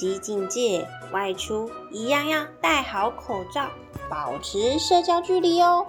[0.00, 3.68] 级警戒，外出一样要戴好口罩，
[4.08, 5.84] 保持社交距离哦。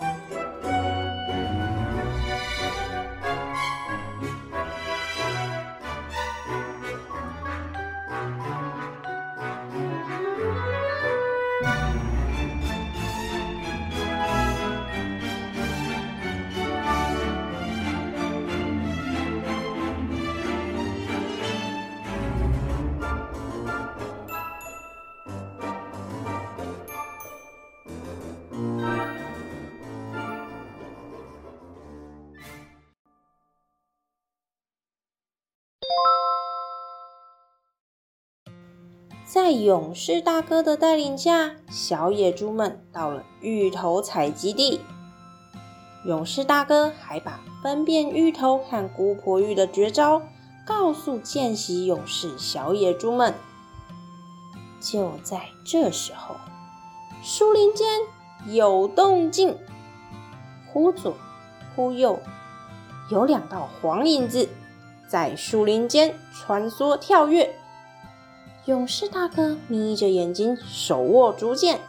[39.52, 44.80] 在勇士大哥的带领下，小野猪们到了芋头采集地。
[46.06, 50.22] 勇士大哥还把分辨芋头和姑婆芋的绝招
[50.66, 53.34] 告诉见习勇士小野猪们。
[54.80, 56.38] 就在这时候，
[57.22, 58.00] 树林间
[58.46, 59.58] 有动静，
[60.72, 61.14] 忽左
[61.76, 62.18] 忽右，
[63.10, 64.48] 有两道黄影子
[65.10, 67.54] 在树林间穿梭跳跃。
[68.66, 71.82] 勇士大哥眯着眼睛，手握竹剑，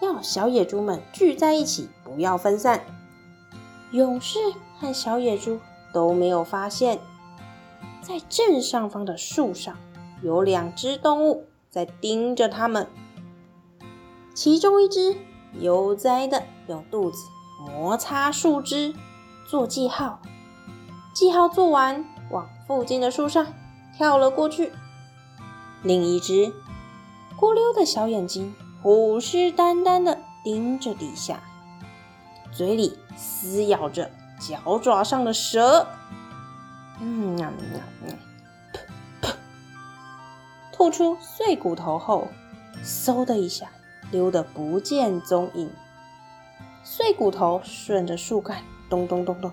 [0.00, 2.84] 要小野猪们聚在一起，不要分散。
[3.90, 4.38] 勇士
[4.78, 5.58] 和小野猪
[5.92, 7.00] 都没有发现，
[8.00, 9.76] 在正上方的树上
[10.22, 12.86] 有两只动物在盯着他们。
[14.32, 15.16] 其中一只
[15.58, 17.18] 悠哉的用肚子
[17.58, 18.94] 摩擦树枝
[19.48, 20.20] 做记号，
[21.12, 23.44] 记号做完，往附近的树上
[23.96, 24.70] 跳了过去。
[25.84, 26.50] 另一只
[27.38, 31.42] 咕溜的小眼睛虎视眈眈的盯着底下，
[32.50, 35.86] 嘴里撕咬着脚爪上的蛇，
[37.00, 38.14] 嗯呀呀呀，
[39.20, 39.34] 噗噗，
[40.72, 42.28] 吐出碎骨头后，
[42.82, 43.68] 嗖的一下
[44.10, 45.70] 溜得不见踪影。
[46.82, 49.52] 碎骨头顺着树干咚咚咚咚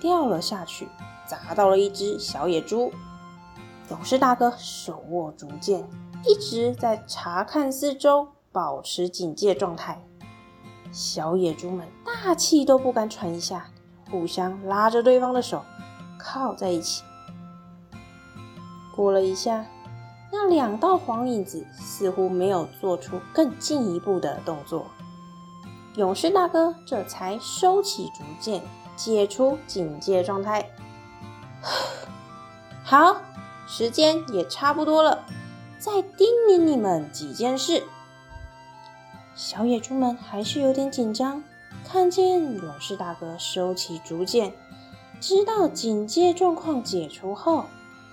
[0.00, 0.88] 掉了下去，
[1.26, 2.92] 砸到了一只小野猪。
[3.90, 5.86] 勇士大哥手握竹剑，
[6.26, 10.02] 一直在查看四周，保持警戒状态。
[10.90, 13.66] 小野猪们大气都不敢喘一下，
[14.10, 15.62] 互相拉着对方的手，
[16.18, 17.02] 靠在一起。
[18.96, 19.66] 过了一下，
[20.32, 24.86] 那两道黄影子似乎没有做出更进一步的动作。
[25.96, 28.62] 勇士大哥这才收起竹剑，
[28.96, 30.64] 解除警戒状态。
[32.82, 33.16] 好。
[33.76, 35.26] 时间也差不多了，
[35.80, 37.82] 再叮咛你们几件事。
[39.34, 41.42] 小野猪们还是有点紧张，
[41.84, 44.54] 看见勇士大哥收起竹剑，
[45.20, 47.64] 知道警戒状况解除后，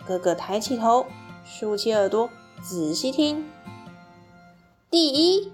[0.07, 1.05] 个个抬起头，
[1.45, 2.27] 竖起耳朵，
[2.63, 3.47] 仔细听。
[4.89, 5.51] 第一，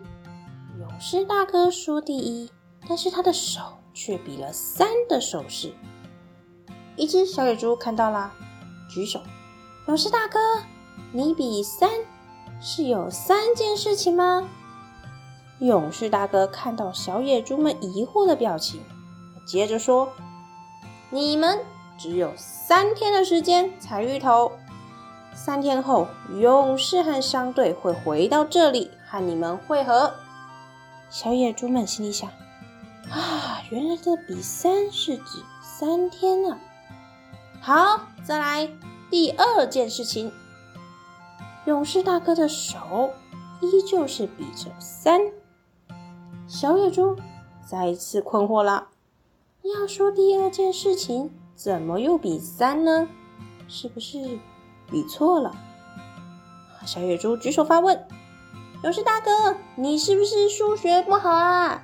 [0.80, 2.50] 勇士大哥说第一，
[2.88, 3.60] 但是他的手
[3.94, 5.74] 却比了三的手势。
[6.96, 8.32] 一只小野猪看到了，
[8.90, 9.20] 举手。
[9.88, 10.38] 勇士大哥，
[11.14, 11.90] 你比三
[12.60, 14.44] 是有三件事情吗？
[15.60, 18.82] 勇士大哥看到小野猪们疑惑的表情，
[19.48, 20.10] 接着说
[21.10, 21.62] ：“你们
[21.98, 24.52] 只有三天的时间采芋头，
[25.34, 26.06] 三天后
[26.38, 30.14] 勇士和商队会回到这里和你们会合。”
[31.10, 32.30] 小野猪们心里想
[33.10, 36.58] ：“啊，原来这比三是指三天啊。”
[37.64, 38.70] 好，再来。
[39.10, 40.32] 第二件事情，
[41.66, 43.12] 勇士大哥的手
[43.62, 45.22] 依旧是比着三。
[46.46, 47.16] 小野猪
[47.66, 48.90] 再一次困惑了。
[49.64, 53.08] 要说第二件事情，怎么又比三呢？
[53.70, 54.40] 是不是
[54.92, 55.56] 比错了？
[56.86, 58.06] 小野猪举手发问
[58.84, 61.82] ：“勇士大哥，你是不是数学不好啊？”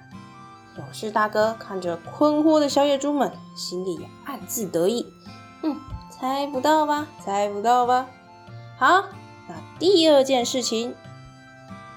[0.78, 5.06] 勇士大哥看着困惑的小野猪们，心里暗自得意。
[6.24, 7.06] 猜不到吧？
[7.20, 8.08] 猜不到吧？
[8.80, 9.10] 好，
[9.50, 10.96] 那第二件事情，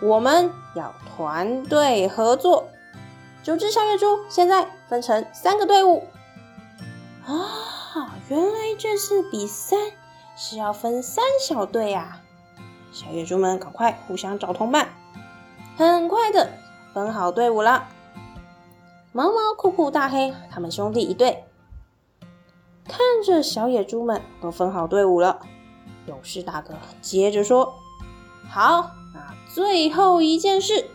[0.02, 2.66] 我们要团队合作。
[3.44, 6.08] 九只小野猪现在分成三个队伍。
[7.24, 9.76] 啊，原来这次比赛
[10.36, 12.20] 是要分三小队呀！
[12.90, 14.88] 小野猪们赶快互相找同伴，
[15.76, 16.50] 很快的
[16.92, 17.86] 分好队伍了。
[19.12, 21.44] 毛毛、酷酷、大黑，他们兄弟一队。
[23.16, 25.40] 看着小野猪们都分好队伍了，
[26.06, 27.74] 勇士大哥接着说
[28.46, 30.90] ：“好，那最后一件事。”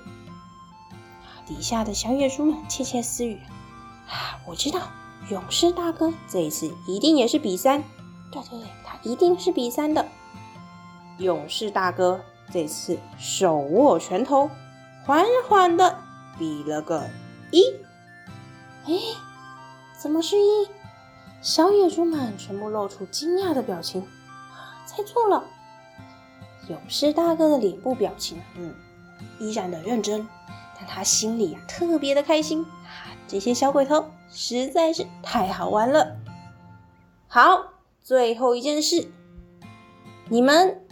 [1.47, 3.39] 底下的小野猪们窃窃私语
[4.07, 4.81] ：“啊，我知道，
[5.31, 7.81] 勇士大哥这一次一定也是比三。
[8.31, 10.05] 对对对，他一定是比三的。”
[11.17, 12.21] 勇士大哥
[12.53, 14.47] 这次手握拳头，
[15.07, 15.97] 缓缓的
[16.37, 17.09] 比了个
[17.49, 17.63] 一。
[18.85, 18.93] 哎，
[19.99, 20.67] 怎么是一？
[21.41, 24.07] 小野猪们全部露出惊讶的表情。
[24.85, 25.43] 猜错了，
[26.69, 28.73] 勇士大哥的脸部表情，嗯，
[29.39, 30.27] 依然的认真，
[30.77, 33.09] 但他心里啊特别的开心啊。
[33.27, 36.17] 这些小鬼头实在是太好玩了。
[37.27, 37.73] 好，
[38.03, 39.09] 最后一件事，
[40.29, 40.85] 你们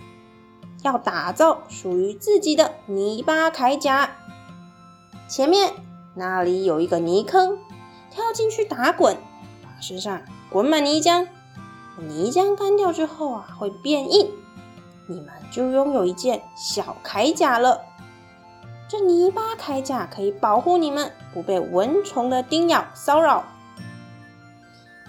[0.83, 4.15] 要打造属于自己的泥巴铠甲。
[5.27, 5.73] 前面
[6.15, 7.59] 那里有一个泥坑，
[8.09, 9.17] 跳进去打滚，
[9.61, 11.27] 把身上滚满泥浆。
[11.97, 14.31] 泥浆干掉之后啊，会变硬，
[15.07, 17.81] 你们就拥有一件小铠甲了。
[18.87, 23.43] 这泥巴铠甲可以保护你们不被蚊虫的叮咬骚扰。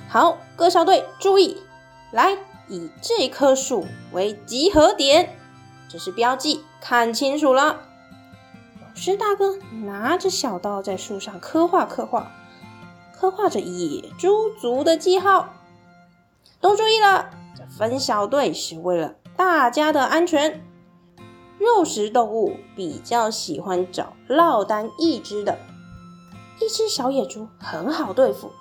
[0.08, 1.62] 好，各小队注意，
[2.10, 2.36] 来
[2.68, 5.38] 以这棵树为集合点，
[5.88, 7.78] 这是标记，看清楚了。
[8.82, 12.32] 老师大哥拿着小刀在树上刻画刻画，
[13.20, 15.50] 刻画着野猪族的记号。
[16.58, 20.64] 都注意了，这分小队是为了大家的安全。
[21.58, 25.58] 肉食动物比较喜欢找落单一只的，
[26.62, 28.52] 一只小野猪很好对付。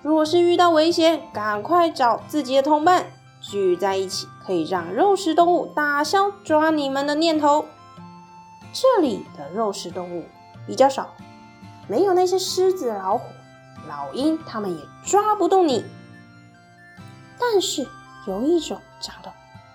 [0.00, 3.12] 若是遇到危险，赶快找自己的同伴
[3.42, 7.66] 聚在一起，可以让肉食动物打消抓你们的念头。
[8.72, 10.24] 这里的肉食动物
[10.66, 11.10] 比较少，
[11.86, 13.24] 没有那些狮子、老虎、
[13.92, 15.84] 老鹰，它们也抓不动你。
[17.38, 17.86] 但是
[18.26, 19.30] 有一种长得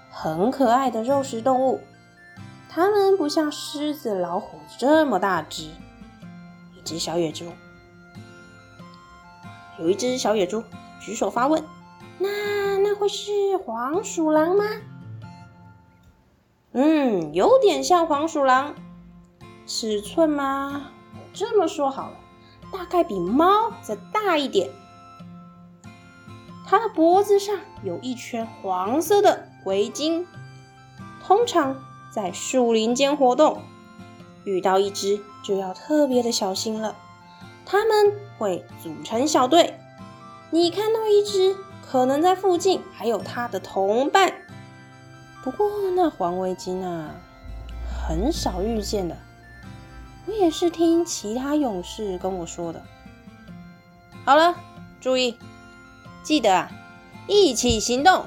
[0.09, 1.79] 很可爱的肉食动物，
[2.67, 5.65] 它们不像狮子、老虎这么大只。
[6.75, 7.45] 一只小野猪，
[9.77, 10.63] 有一只小野猪
[10.99, 11.63] 举手发问
[12.17, 14.65] ：“那那会是黄鼠狼吗？”
[16.73, 18.73] 嗯，有点像黄鼠狼。
[19.67, 20.89] 尺寸吗？
[21.33, 22.17] 这么说好了，
[22.77, 24.69] 大概比猫再大一点。
[26.63, 30.27] 它的脖子上有一圈黄色的围巾，
[31.25, 31.75] 通常
[32.13, 33.63] 在树林间活动，
[34.43, 36.95] 遇到一只就要特别的小心了。
[37.65, 39.79] 它们会组成小队，
[40.51, 41.55] 你看到一只，
[41.89, 44.31] 可能在附近还有它的同伴。
[45.43, 47.15] 不过那黄围巾啊，
[48.07, 49.17] 很少遇见的。
[50.27, 52.83] 我也是听其他勇士跟我说的。
[54.25, 54.55] 好了，
[54.99, 55.37] 注意。
[56.21, 56.69] 记得啊，
[57.27, 58.25] 一起行动，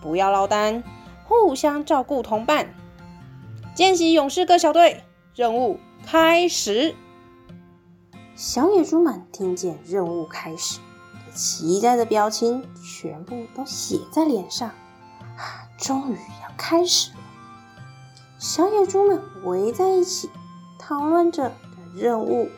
[0.00, 0.84] 不要落单，
[1.24, 2.72] 互相照顾同伴。
[3.74, 5.02] 见习勇士各小队，
[5.34, 6.94] 任务开始。
[8.36, 10.78] 小野猪们听见任务开始，
[11.34, 14.68] 期待的表情全部都写在脸上。
[14.68, 17.18] 啊，终于要开始了！
[18.38, 20.30] 小野猪们围在一起，
[20.84, 21.54] 讨论着的
[21.94, 22.50] 任务。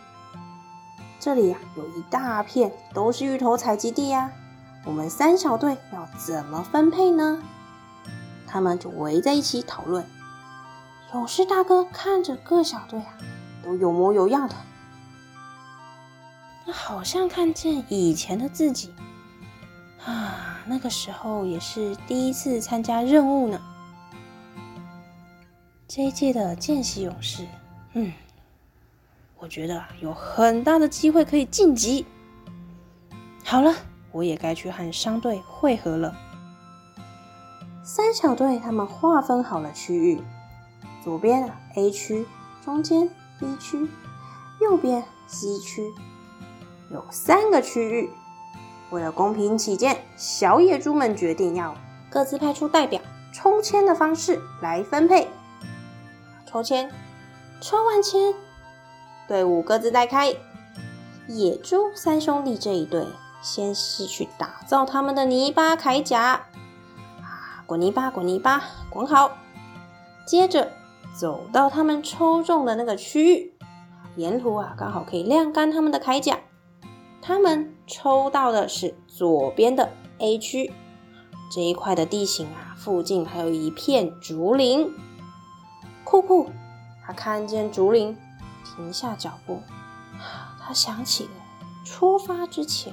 [1.20, 4.30] 这里呀，有一大片都是芋头采集地呀。
[4.86, 7.42] 我们三小队要怎么分配呢？
[8.46, 10.04] 他们就围在一起讨论。
[11.12, 13.14] 勇士大哥看着各小队啊，
[13.62, 14.54] 都有模有样的，
[16.66, 18.92] 他好像看见以前的自己
[20.04, 23.60] 啊，那个时候也是第一次参加任务呢。
[25.86, 27.46] 这一届的见习勇士，
[27.94, 28.12] 嗯，
[29.38, 32.06] 我觉得有很大的机会可以晋级。
[33.42, 33.74] 好了。
[34.14, 36.14] 我也该去和商队会合了。
[37.82, 40.22] 三小队他们划分好了区域，
[41.02, 42.24] 左边 A 区，
[42.64, 43.10] 中间
[43.40, 43.88] B 区，
[44.60, 45.92] 右边 C 区，
[46.92, 48.08] 有三个区域。
[48.90, 51.74] 为了公平起见，小野猪们决定要
[52.08, 55.26] 各自派出代表，抽签的方式来分配。
[56.46, 56.88] 抽签，
[57.66, 58.34] 抽完签，
[59.26, 60.36] 队伍各自带开。
[61.26, 63.06] 野猪三兄弟这一队。
[63.40, 66.46] 先是去打造他们的泥巴铠甲，
[67.20, 69.32] 啊，滚泥巴，滚泥巴，滚好。
[70.26, 70.72] 接着
[71.18, 73.54] 走到他们抽中的那个区域，
[74.16, 76.38] 沿途啊刚好可以晾干他们的铠甲。
[77.20, 80.72] 他们抽到的是左边的 A 区，
[81.50, 84.90] 这一块的地形啊，附近还有一片竹林。
[86.02, 86.50] 酷酷，
[87.06, 88.16] 他看见竹林，
[88.64, 89.62] 停下脚步，
[90.60, 91.30] 他想起了
[91.84, 92.92] 出发之前。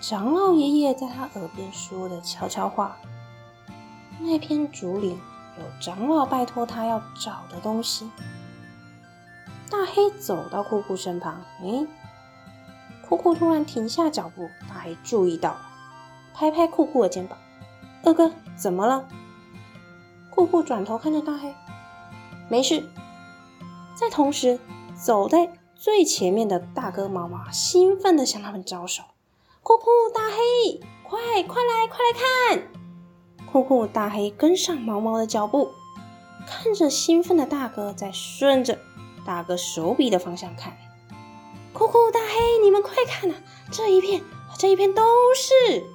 [0.00, 2.96] 长老爷爷在他耳边说的悄悄话。
[4.18, 5.12] 那片竹林
[5.58, 8.10] 有长老拜托他要找的东西。
[9.70, 11.86] 大黑走到酷酷身旁，诶，
[13.08, 15.56] 酷酷突然停下脚步，大黑注意到，
[16.34, 17.38] 拍拍酷酷的肩膀
[18.04, 19.06] ：“二哥，怎么了？”
[20.30, 21.54] 酷酷转头看着大黑
[22.50, 22.84] ：“没事。
[24.02, 24.58] 在同时，
[25.00, 29.04] 走在最前面的大哥毛毛兴奋地向他们招手
[29.62, 32.68] ：“酷酷大黑，快快来，快来看！”
[33.46, 35.70] 酷酷大黑跟上毛毛的脚步，
[36.48, 38.76] 看着兴奋的大哥在顺着
[39.24, 40.76] 大哥手臂的方向看。
[41.72, 43.36] 酷酷大黑，你们快看呐！
[43.70, 44.20] 这一片，
[44.58, 45.04] 这一片都
[45.36, 45.86] 是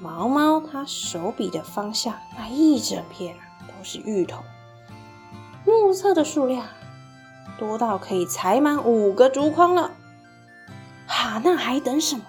[0.00, 4.40] 毛毛他手比的方向，那一整片啊都是芋头。
[5.66, 6.66] 目测的数量
[7.58, 9.92] 多到可以采满五个竹筐了。
[11.06, 12.24] 哈，那还等什么？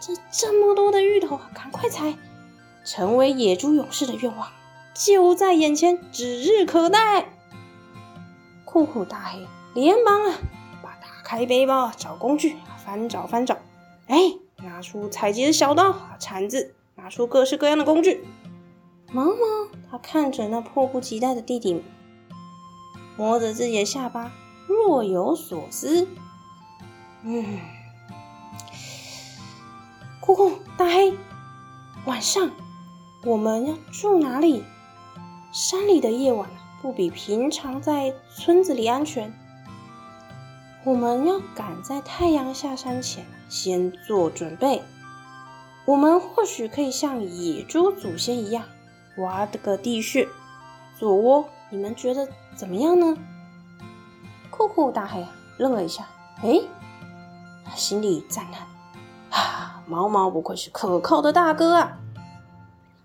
[0.00, 2.14] 这这么多的芋头，赶快采！
[2.84, 4.48] 成为野猪勇士的愿望
[4.94, 7.26] 就在眼前，指日可待。
[8.64, 10.34] 酷酷大黑连忙啊！
[10.82, 13.58] 把打开背包找工具，翻找翻找，
[14.08, 14.16] 哎，
[14.56, 18.24] 拿出采集的小刀、铲子，拿出各式各样的工具。
[19.12, 19.36] 毛毛
[19.90, 21.84] 他看着那迫不及待的弟弟，
[23.16, 24.32] 摸着自己的下巴，
[24.66, 26.06] 若有所思。
[27.22, 27.60] 嗯，
[30.20, 31.14] 酷酷大黑，
[32.04, 32.50] 晚上
[33.24, 34.64] 我们要住哪里？
[35.52, 36.48] 山里的夜晚
[36.80, 39.32] 不比平常在村子里安全。
[40.84, 44.82] 我们要赶在太阳下山前先做准备。
[45.84, 48.64] 我们或许可以像野猪祖先一样，
[49.18, 50.26] 挖的个地穴
[50.98, 51.48] 做窝。
[51.70, 53.16] 你们觉得怎么样呢？
[54.52, 56.06] 酷酷大黑愣了一下，
[56.42, 56.60] 哎，
[57.74, 58.66] 心里赞叹：
[59.30, 61.98] 啊，毛毛不愧是可靠的大哥啊！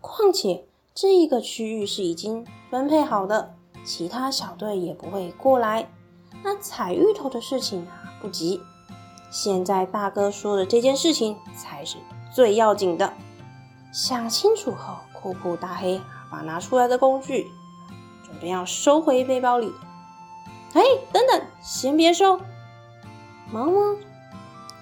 [0.01, 5.89] 况且这一个区域是已经分配好的，其他小队也不会过来。
[6.43, 8.61] 那采芋头的事情啊，不急。
[9.31, 11.97] 现在大哥说的这件事情才是
[12.31, 13.13] 最要紧的。
[13.93, 15.99] 想清楚后，酷酷大黑
[16.29, 17.47] 把拿出来的工具
[18.25, 19.73] 准备要收回背包里。
[20.73, 20.81] 哎，
[21.11, 22.39] 等等，先别收。
[23.51, 23.95] 毛毛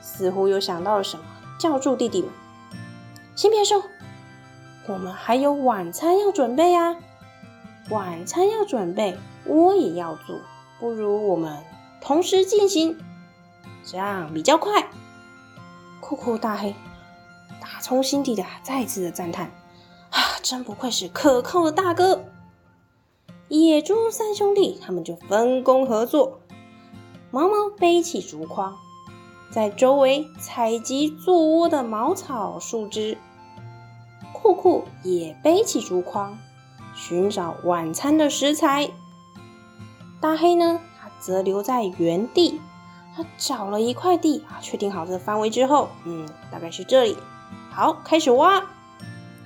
[0.01, 1.23] 似乎又想到了什么，
[1.59, 2.29] 叫住弟弟们
[3.35, 3.83] ：“先别收，
[4.87, 6.95] 我们还有晚餐要准备啊！
[7.89, 10.39] 晚餐要准备，我也要做。”
[10.77, 11.63] 不如我们
[12.01, 12.97] 同时进行，
[13.85, 14.89] 这样比较快。
[16.01, 16.75] 酷酷大黑
[17.61, 19.45] 打从心底的再次的赞叹：
[20.09, 22.25] 啊，真不愧是可靠的大哥！
[23.47, 26.39] 野猪三兄弟他们就分工合作，
[27.31, 28.75] 毛毛背起竹筐，
[29.51, 33.17] 在周围采集做窝的茅草树枝；
[34.33, 36.37] 酷酷也背起竹筐，
[36.95, 38.89] 寻找晚餐的食材。
[40.19, 40.79] 大黑呢？
[40.99, 42.59] 他则留在原地。
[43.15, 47.15] 他找了一块地啊，确定好这个范围之后，嗯，大概是这里。
[47.71, 48.63] 好，开始挖，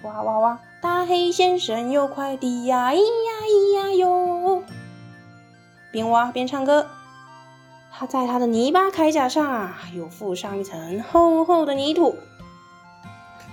[0.04, 0.60] 挖挖挖！
[0.82, 4.64] 大黑先生有块地呀，咿呀咿呀哟，
[5.92, 6.88] 边挖边唱歌。
[7.92, 12.16] 他在他的泥巴铠甲上啊，又附上一层厚厚的泥土。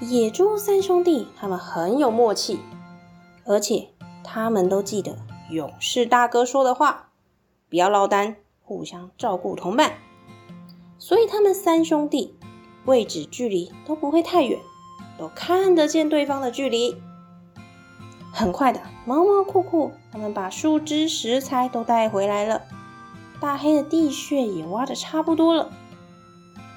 [0.00, 2.61] 野猪三兄弟他们很有默契，
[3.45, 3.88] 而且
[4.23, 5.17] 他们都记得
[5.50, 7.09] 勇士大哥说的话。
[7.69, 9.95] 不要落单，互相照顾同伴。
[10.99, 12.37] 所以他们三兄弟
[12.85, 14.61] 位置距离都不会太远，
[15.19, 16.97] 都看得见对方的距离。
[18.38, 22.61] 很快的，毛毛酷酷他们把树枝、食材都带回来了。
[23.40, 25.73] 大黑的地穴也挖的差不多了。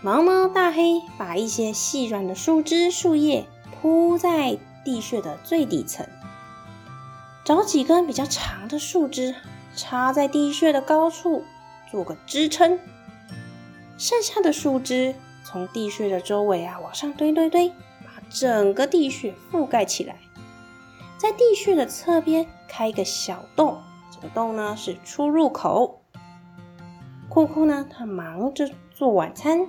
[0.01, 3.46] 毛毛大黑把一些细软的树枝、树叶
[3.82, 6.08] 铺在地穴的最底层，
[7.44, 9.36] 找几根比较长的树枝。
[9.75, 11.44] 插在地穴的高处
[11.92, 12.80] 做个支撑，
[13.98, 15.13] 剩下的树枝
[15.44, 20.16] 从地穴的周围啊往上堆堆堆，把整个地穴覆盖起来。
[21.20, 23.78] 在地穴的侧边开一个小洞，
[24.10, 26.02] 这个洞呢是出入口。
[27.28, 29.68] 酷酷呢，他忙着做晚餐，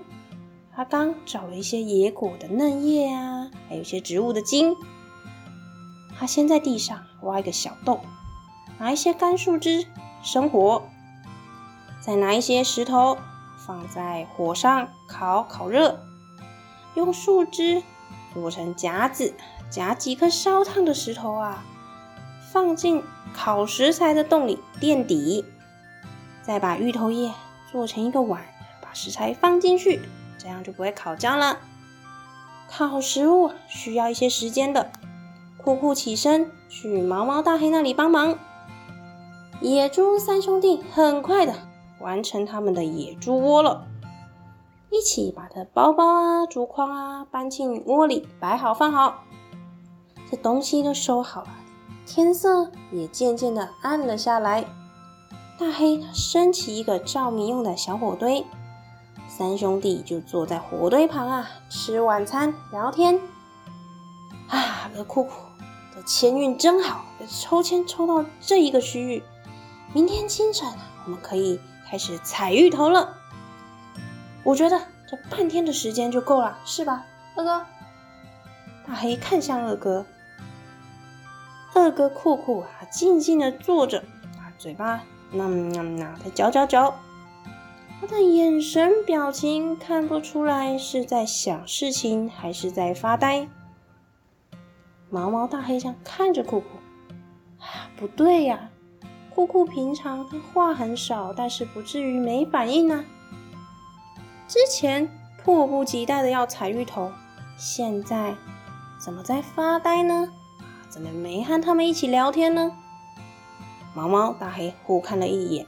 [0.72, 4.76] 他刚找了一些野果的嫩叶啊，还有一些植物的茎。
[6.16, 8.00] 他先在地上挖一个小洞。
[8.78, 9.84] 拿一些干树枝
[10.22, 10.84] 生火，
[12.00, 13.18] 再拿一些石头
[13.58, 15.98] 放在火上烤烤热，
[16.94, 17.82] 用树枝
[18.32, 19.34] 做成夹子，
[19.70, 21.64] 夹几颗烧烫的石头啊，
[22.52, 25.44] 放进烤食材的洞里垫底，
[26.42, 27.32] 再把芋头叶
[27.70, 28.42] 做成一个碗，
[28.82, 30.00] 把食材放进去，
[30.36, 31.58] 这样就不会烤焦了。
[32.68, 34.90] 烤食物需要一些时间的，
[35.56, 38.36] 酷酷起身去毛毛大黑那里帮忙。
[39.60, 41.54] 野猪三兄弟很快的
[42.00, 43.86] 完成他们的野猪窝了，
[44.90, 49.22] 一起把这包包啊、竹筐啊搬进窝里，摆好放好。
[50.30, 51.48] 这东西都收好了，
[52.06, 54.64] 天色也渐渐的暗了下来。
[55.58, 58.46] 大黑升起一个照明用的小火堆，
[59.28, 63.20] 三兄弟就坐在火堆旁啊，吃晚餐聊天。
[64.48, 65.32] 啊，乐酷酷
[65.94, 69.22] 的签运真好，抽签抽到这一个区域，
[69.92, 70.68] 明天清晨
[71.04, 73.16] 我们可以开始采芋头了。
[74.42, 77.04] 我觉得这半天的时间就够了，是吧，
[77.36, 77.66] 二哥？
[78.86, 80.06] 大黑看向二哥，
[81.74, 83.98] 二哥酷酷啊，静静的坐着，
[84.38, 86.94] 啊，嘴巴那那那在嚼嚼嚼，
[88.00, 93.46] 他的眼神表情看不出来是在想事情还是在发呆。
[95.08, 96.66] 毛毛大黑象看着酷酷，
[97.58, 98.70] 啊，不对呀，
[99.32, 103.04] 酷酷平常他话很少，但是不至于没反应呢。
[104.48, 105.08] 之前
[105.42, 107.12] 迫不及待的要采芋头，
[107.56, 108.34] 现在
[108.98, 110.32] 怎么在发呆呢？
[110.90, 112.72] 怎么没和他们一起聊天呢？
[113.94, 115.66] 毛毛大黑互看了一眼，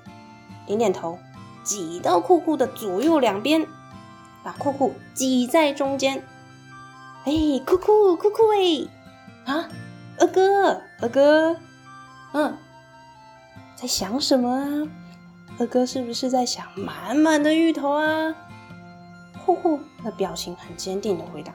[0.67, 1.19] 点点头，
[1.63, 3.67] 挤到酷酷的左右两边，
[4.43, 6.25] 把酷酷挤在中间。
[7.25, 7.33] 哎，
[7.65, 9.53] 酷酷酷酷哎！
[9.53, 9.69] 啊，
[10.19, 11.57] 二哥二哥，
[12.33, 12.57] 嗯，
[13.77, 14.89] 在想什么啊？
[15.59, 18.35] 二哥是不是在想满满的芋头啊？
[19.45, 21.53] 酷酷的表情很坚定的回答：“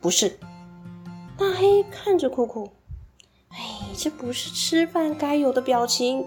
[0.00, 0.38] 不是。”
[1.38, 2.70] 大黑看着酷酷，
[3.58, 3.64] 哎，
[3.96, 6.24] 这不是吃饭该有的表情。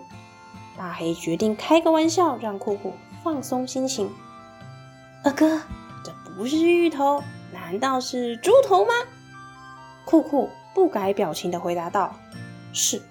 [0.77, 4.11] 大黑决定开个玩笑，让酷酷放松心情。
[5.23, 5.61] 二哥，
[6.03, 7.23] 这不是芋头，
[7.53, 8.91] 难道是猪头吗？
[10.05, 12.15] 酷酷不改表情的回答道
[12.73, 13.01] ：“是。”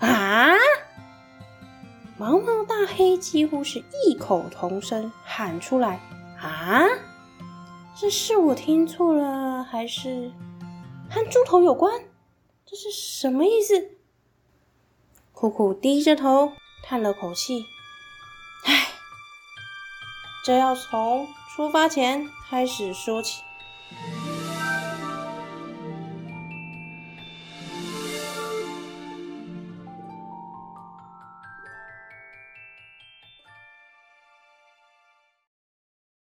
[0.00, 0.54] 啊！
[2.16, 6.00] 毛毛大黑几乎是异口同声喊出来
[6.40, 6.82] ：“啊，
[7.98, 10.32] 这是我听错了，还是
[11.10, 12.04] 和猪头有关？
[12.64, 13.98] 这是什么意思？”
[15.32, 16.52] 酷酷低着头
[16.84, 17.64] 叹了口气
[18.64, 18.88] ：“唉，
[20.44, 23.42] 这要从出发前开始说起。”